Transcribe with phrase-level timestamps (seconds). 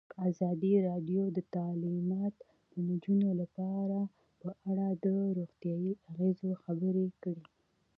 [0.29, 2.33] ازادي راډیو د تعلیمات
[2.71, 3.99] د نجونو لپاره
[4.41, 5.05] په اړه د
[5.37, 7.45] روغتیایي اغېزو خبره کړې.